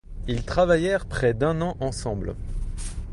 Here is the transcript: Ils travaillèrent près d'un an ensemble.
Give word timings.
Ils 0.27 0.43
travaillèrent 0.43 1.05
près 1.05 1.35
d'un 1.35 1.61
an 1.61 1.77
ensemble. 1.79 2.33